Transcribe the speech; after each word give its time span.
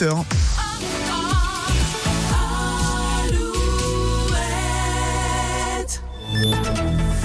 8h. 0.00 0.59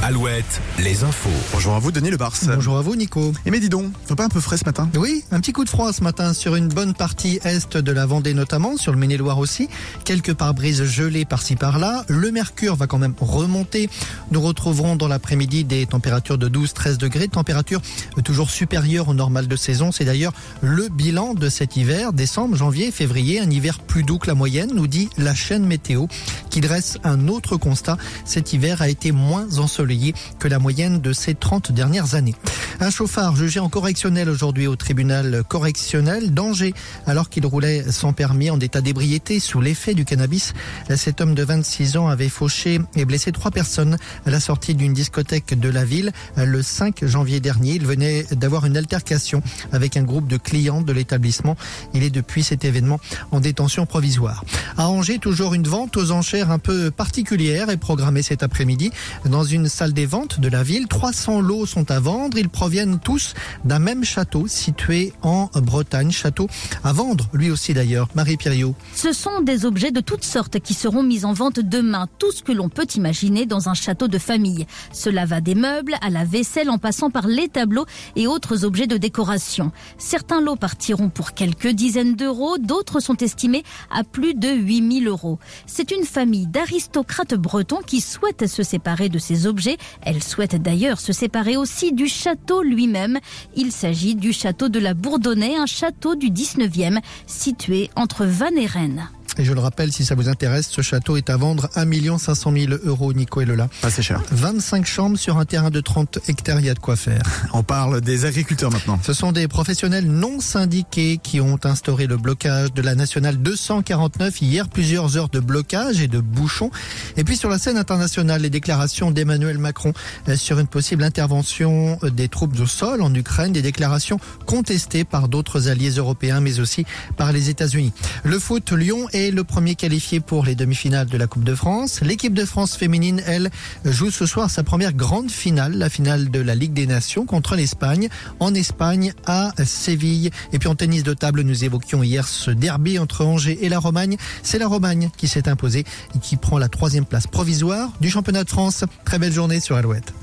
Alouette, 0.07 0.61
les 0.77 1.03
infos. 1.03 1.31
Bonjour 1.51 1.73
à 1.73 1.79
vous, 1.79 1.91
Denis 1.91 2.11
Le 2.11 2.17
Bars. 2.17 2.35
Bonjour 2.43 2.77
à 2.77 2.83
vous, 2.83 2.95
Nico. 2.95 3.33
Et 3.47 3.49
mais 3.49 3.59
dis 3.59 3.69
donc, 3.69 3.91
fait 4.05 4.13
pas 4.13 4.25
un 4.25 4.29
peu 4.29 4.39
frais 4.39 4.55
ce 4.55 4.63
matin? 4.63 4.87
Oui, 4.95 5.23
un 5.31 5.39
petit 5.39 5.51
coup 5.51 5.63
de 5.63 5.69
froid 5.69 5.91
ce 5.93 6.03
matin 6.03 6.31
sur 6.35 6.55
une 6.55 6.67
bonne 6.67 6.93
partie 6.93 7.39
est 7.43 7.75
de 7.75 7.91
la 7.91 8.05
Vendée 8.05 8.35
notamment, 8.35 8.77
sur 8.77 8.91
le 8.91 8.99
Maine-et-Loire 8.99 9.39
aussi. 9.39 9.67
Quelques 10.03 10.35
pare-brises 10.35 10.83
gelées 10.83 11.25
par-ci 11.25 11.55
par-là. 11.55 12.05
Le 12.07 12.29
mercure 12.29 12.75
va 12.75 12.85
quand 12.85 12.99
même 12.99 13.15
remonter. 13.19 13.89
Nous 14.29 14.41
retrouverons 14.41 14.95
dans 14.95 15.07
l'après-midi 15.07 15.63
des 15.63 15.87
températures 15.87 16.37
de 16.37 16.49
12-13 16.49 16.97
degrés, 16.97 17.27
température 17.27 17.81
toujours 18.23 18.51
supérieure 18.51 19.09
au 19.09 19.15
normal 19.15 19.47
de 19.47 19.55
saison. 19.55 19.91
C'est 19.91 20.05
d'ailleurs 20.05 20.33
le 20.61 20.87
bilan 20.87 21.33
de 21.33 21.49
cet 21.49 21.77
hiver, 21.77 22.13
décembre, 22.13 22.55
janvier, 22.55 22.91
février, 22.91 23.39
un 23.39 23.49
hiver 23.49 23.79
plus 23.79 24.03
doux 24.03 24.19
que 24.19 24.27
la 24.27 24.35
moyenne, 24.35 24.69
nous 24.75 24.85
dit 24.85 25.09
la 25.17 25.33
chaîne 25.33 25.65
météo, 25.65 26.05
qui 26.51 26.61
dresse 26.61 26.99
un 27.03 27.27
autre 27.27 27.57
constat. 27.57 27.97
Cet 28.23 28.53
hiver 28.53 28.83
a 28.83 28.87
été 28.87 29.11
moins 29.11 29.47
ensoleillé 29.57 29.94
que 30.39 30.47
la 30.47 30.59
moyenne 30.59 30.99
de 30.99 31.13
ces 31.13 31.35
30 31.35 31.71
dernières 31.71 32.15
années. 32.15 32.35
Un 32.79 32.89
chauffard 32.89 33.35
jugé 33.35 33.59
en 33.59 33.69
correctionnel 33.69 34.29
aujourd'hui 34.29 34.67
au 34.67 34.75
tribunal 34.75 35.43
correctionnel 35.47 36.33
d'Angers 36.33 36.73
alors 37.07 37.29
qu'il 37.29 37.45
roulait 37.45 37.89
sans 37.91 38.11
permis 38.11 38.49
en 38.49 38.59
état 38.59 38.81
d'ébriété 38.81 39.39
sous 39.39 39.61
l'effet 39.61 39.93
du 39.93 40.03
cannabis. 40.03 40.53
Cet 40.95 41.21
homme 41.21 41.35
de 41.35 41.43
26 41.43 41.97
ans 41.97 42.07
avait 42.07 42.29
fauché 42.29 42.81
et 42.95 43.05
blessé 43.05 43.31
trois 43.31 43.51
personnes 43.51 43.97
à 44.25 44.29
la 44.29 44.39
sortie 44.39 44.75
d'une 44.75 44.93
discothèque 44.93 45.57
de 45.57 45.69
la 45.69 45.85
ville 45.85 46.11
le 46.35 46.61
5 46.61 47.05
janvier 47.05 47.39
dernier. 47.39 47.75
Il 47.75 47.85
venait 47.85 48.25
d'avoir 48.31 48.65
une 48.65 48.75
altercation 48.75 49.41
avec 49.71 49.95
un 49.95 50.03
groupe 50.03 50.27
de 50.27 50.37
clients 50.37 50.81
de 50.81 50.91
l'établissement. 50.91 51.55
Il 51.93 52.03
est 52.03 52.09
depuis 52.09 52.43
cet 52.43 52.65
événement 52.65 52.99
en 53.31 53.39
détention 53.39 53.85
provisoire. 53.85 54.43
À 54.77 54.89
Angers, 54.89 55.19
toujours 55.19 55.53
une 55.53 55.67
vente 55.67 55.95
aux 55.95 56.11
enchères 56.11 56.51
un 56.51 56.59
peu 56.59 56.91
particulière 56.91 57.69
est 57.69 57.77
programmée 57.77 58.21
cet 58.21 58.43
après-midi 58.43 58.91
dans 59.25 59.43
une 59.43 59.69
salle 59.69 59.84
des 59.93 60.05
ventes 60.05 60.39
de 60.39 60.47
la 60.47 60.63
ville. 60.63 60.87
300 60.87 61.41
lots 61.41 61.65
sont 61.65 61.91
à 61.91 61.99
vendre. 61.99 62.37
Ils 62.37 62.49
proviennent 62.49 62.99
tous 62.99 63.33
d'un 63.63 63.79
même 63.79 64.03
château 64.03 64.47
situé 64.47 65.13
en 65.21 65.49
Bretagne. 65.55 66.11
Château 66.11 66.47
à 66.83 66.93
vendre, 66.93 67.27
lui 67.33 67.51
aussi 67.51 67.73
d'ailleurs. 67.73 68.07
Marie 68.15 68.37
Piriot. 68.37 68.75
Ce 68.93 69.13
sont 69.13 69.41
des 69.41 69.65
objets 69.65 69.91
de 69.91 69.99
toutes 69.99 70.23
sortes 70.23 70.59
qui 70.59 70.73
seront 70.73 71.03
mis 71.03 71.25
en 71.25 71.33
vente 71.33 71.59
demain. 71.59 72.07
Tout 72.19 72.31
ce 72.31 72.43
que 72.43 72.51
l'on 72.51 72.69
peut 72.69 72.87
imaginer 72.95 73.45
dans 73.45 73.69
un 73.69 73.73
château 73.73 74.07
de 74.07 74.17
famille. 74.17 74.65
Cela 74.91 75.25
va 75.25 75.41
des 75.41 75.55
meubles 75.55 75.95
à 76.01 76.09
la 76.09 76.25
vaisselle 76.25 76.69
en 76.69 76.77
passant 76.77 77.09
par 77.09 77.27
les 77.27 77.47
tableaux 77.47 77.85
et 78.15 78.27
autres 78.27 78.65
objets 78.65 78.87
de 78.87 78.97
décoration. 78.97 79.71
Certains 79.97 80.41
lots 80.41 80.55
partiront 80.55 81.09
pour 81.09 81.33
quelques 81.33 81.67
dizaines 81.67 82.15
d'euros. 82.15 82.57
D'autres 82.57 82.99
sont 82.99 83.17
estimés 83.17 83.63
à 83.91 84.03
plus 84.03 84.33
de 84.33 84.49
8000 84.49 85.07
euros. 85.07 85.39
C'est 85.65 85.91
une 85.91 86.05
famille 86.05 86.47
d'aristocrates 86.47 87.35
bretons 87.35 87.81
qui 87.85 88.01
souhaitent 88.01 88.47
se 88.47 88.63
séparer 88.63 89.09
de 89.09 89.19
ces 89.19 89.47
objets. 89.47 89.74
Elle 90.01 90.23
souhaite 90.23 90.61
d'ailleurs 90.61 90.99
se 90.99 91.13
séparer 91.13 91.57
aussi 91.57 91.93
du 91.93 92.07
château 92.07 92.61
lui-même. 92.61 93.19
Il 93.55 93.71
s'agit 93.71 94.15
du 94.15 94.33
château 94.33 94.69
de 94.69 94.79
la 94.79 94.93
Bourdonnais, 94.93 95.55
un 95.55 95.65
château 95.65 96.15
du 96.15 96.29
19e 96.29 96.99
situé 97.27 97.89
entre 97.95 98.25
Vannes 98.25 98.57
et 98.57 98.65
Rennes. 98.65 99.09
Et 99.37 99.43
je 99.43 99.53
le 99.53 99.59
rappelle, 99.59 99.91
si 99.91 100.05
ça 100.05 100.15
vous 100.15 100.29
intéresse, 100.29 100.69
ce 100.69 100.81
château 100.81 101.17
est 101.17 101.29
à 101.29 101.37
vendre 101.37 101.69
1 101.75 102.17
500 102.17 102.53
000 102.55 102.73
euros, 102.85 103.13
Nico 103.13 103.41
et 103.41 103.45
Lola. 103.45 103.67
Pas 103.81 103.89
c'est 103.89 104.01
cher. 104.01 104.21
25 104.31 104.85
chambres 104.85 105.17
sur 105.17 105.37
un 105.37 105.45
terrain 105.45 105.69
de 105.69 105.81
30 105.81 106.19
hectares, 106.27 106.59
il 106.59 106.67
y 106.67 106.69
a 106.69 106.73
de 106.73 106.79
quoi 106.79 106.95
faire. 106.95 107.21
On 107.53 107.63
parle 107.63 108.01
des 108.01 108.25
agriculteurs 108.25 108.71
maintenant. 108.71 108.99
Ce 109.03 109.13
sont 109.13 109.31
des 109.31 109.47
professionnels 109.47 110.07
non 110.07 110.39
syndiqués 110.39 111.19
qui 111.21 111.41
ont 111.41 111.59
instauré 111.63 112.07
le 112.07 112.17
blocage 112.17 112.73
de 112.73 112.81
la 112.81 112.95
nationale 112.95 113.37
249 113.37 114.41
hier, 114.41 114.69
plusieurs 114.69 115.17
heures 115.17 115.29
de 115.29 115.39
blocage 115.39 116.01
et 116.01 116.07
de 116.07 116.19
bouchons. 116.19 116.71
Et 117.17 117.23
puis 117.23 117.35
sur 117.35 117.49
la 117.49 117.57
scène 117.57 117.77
internationale, 117.77 118.41
les 118.41 118.49
déclarations 118.49 119.11
d'Emmanuel 119.11 119.57
Macron 119.57 119.93
sur 120.35 120.59
une 120.59 120.67
possible 120.67 121.03
intervention 121.03 121.99
des 122.03 122.29
troupes 122.29 122.59
au 122.59 122.65
sol 122.65 123.01
en 123.01 123.13
Ukraine, 123.13 123.51
des 123.51 123.61
déclarations 123.61 124.19
contestées 124.45 125.03
par 125.03 125.27
d'autres 125.27 125.69
alliés 125.69 125.91
européens, 125.91 126.39
mais 126.39 126.59
aussi 126.59 126.85
par 127.17 127.31
les 127.31 127.49
États-Unis. 127.49 127.93
Le 128.23 128.39
foot, 128.39 128.71
Lyon 128.71 129.07
est 129.25 129.31
le 129.31 129.43
premier 129.43 129.75
qualifié 129.75 130.19
pour 130.19 130.45
les 130.45 130.55
demi-finales 130.55 131.07
de 131.07 131.17
la 131.17 131.25
Coupe 131.25 131.43
de 131.43 131.55
France. 131.55 132.01
L'équipe 132.01 132.33
de 132.33 132.45
France 132.45 132.75
féminine, 132.75 133.21
elle, 133.25 133.49
joue 133.83 134.11
ce 134.11 134.25
soir 134.25 134.49
sa 134.49 134.63
première 134.63 134.93
grande 134.93 135.31
finale, 135.31 135.73
la 135.73 135.89
finale 135.89 136.29
de 136.29 136.39
la 136.39 136.53
Ligue 136.53 136.73
des 136.73 136.85
Nations 136.85 137.25
contre 137.25 137.55
l'Espagne, 137.55 138.09
en 138.39 138.53
Espagne, 138.53 139.13
à 139.25 139.51
Séville. 139.63 140.29
Et 140.53 140.59
puis 140.59 140.69
en 140.69 140.75
tennis 140.75 141.03
de 141.03 141.13
table, 141.13 141.41
nous 141.41 141.63
évoquions 141.63 142.03
hier 142.03 142.27
ce 142.27 142.51
derby 142.51 142.99
entre 142.99 143.25
Angers 143.25 143.57
et 143.61 143.69
la 143.69 143.79
Romagne. 143.79 144.17
C'est 144.43 144.59
la 144.59 144.67
Romagne 144.67 145.09
qui 145.17 145.27
s'est 145.27 145.49
imposée 145.49 145.85
et 146.15 146.19
qui 146.19 146.37
prend 146.37 146.57
la 146.57 146.69
troisième 146.69 147.05
place 147.05 147.25
provisoire 147.25 147.91
du 148.01 148.09
championnat 148.09 148.43
de 148.43 148.49
France. 148.49 148.83
Très 149.05 149.17
belle 149.17 149.33
journée 149.33 149.59
sur 149.59 149.75
Alouette. 149.75 150.13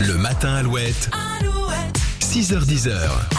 Le 0.00 0.18
matin 0.18 0.54
Alouette. 0.54 1.10
6h10. 2.20 3.32